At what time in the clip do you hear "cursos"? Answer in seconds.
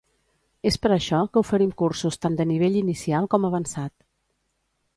1.81-2.17